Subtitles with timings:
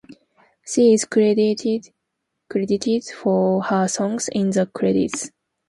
[0.65, 1.91] She is credited
[3.13, 5.29] for her songs in the credits.